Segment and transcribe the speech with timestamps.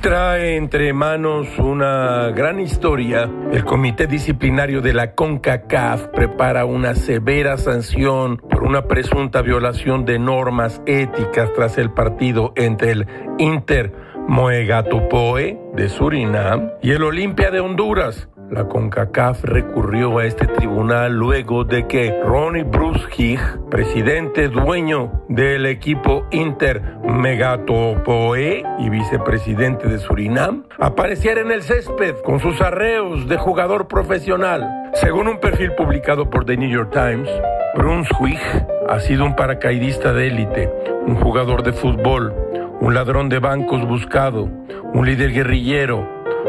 [0.00, 3.30] trae entre manos una gran historia.
[3.52, 10.18] El Comité Disciplinario de la CONCACAF prepara una severa sanción por una presunta violación de
[10.18, 13.06] normas éticas tras el partido entre el
[13.38, 13.92] Inter
[14.26, 18.28] Moegatupoe de Surinam y el Olimpia de Honduras.
[18.50, 23.38] La CONCACAF recurrió a este tribunal luego de que Ronnie Bruce Hig,
[23.70, 32.40] presidente dueño del equipo Inter Megatopoe y vicepresidente de Surinam, apareciera en el césped con
[32.40, 34.68] sus arreos de jugador profesional.
[34.94, 37.30] Según un perfil publicado por The New York Times,
[37.76, 38.40] Brunswick
[38.88, 40.68] ha sido un paracaidista de élite,
[41.06, 42.34] un jugador de fútbol,
[42.80, 44.48] un ladrón de bancos buscado,
[44.92, 46.04] un líder guerrillero,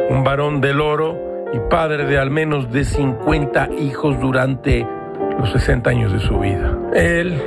[0.10, 4.86] un varón del oro y padre de al menos de 50 hijos durante
[5.40, 6.78] los 60 años de su vida.
[6.94, 7.42] Él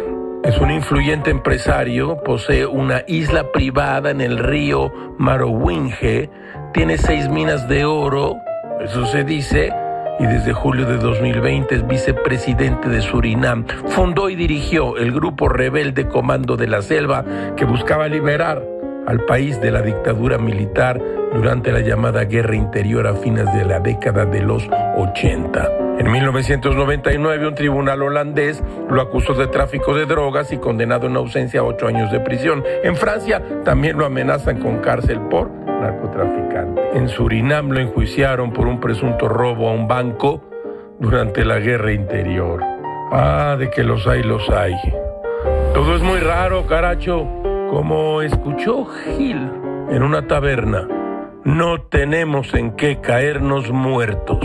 [0.44, 6.28] es un influyente empresario, posee una isla privada en el río Marowinge,
[6.72, 8.36] tiene seis minas de oro,
[8.80, 9.72] eso se dice,
[10.18, 13.66] y desde julio de 2020 es vicepresidente de Surinam.
[13.86, 17.24] Fundó y dirigió el grupo rebelde Comando de la Selva
[17.56, 18.73] que buscaba liberar
[19.06, 21.00] al país de la dictadura militar
[21.34, 25.84] durante la llamada guerra interior a fines de la década de los 80.
[25.98, 31.60] En 1999 un tribunal holandés lo acusó de tráfico de drogas y condenado en ausencia
[31.60, 32.64] a ocho años de prisión.
[32.82, 36.82] En Francia también lo amenazan con cárcel por narcotraficante.
[36.94, 40.42] En Surinam lo enjuiciaron por un presunto robo a un banco
[40.98, 42.60] durante la guerra interior.
[43.12, 44.74] Ah, de que los hay, los hay.
[45.72, 47.26] Todo es muy raro, caracho.
[47.74, 49.50] Como escuchó Gil
[49.90, 50.86] en una taberna,
[51.42, 54.38] no tenemos en qué caernos muertos.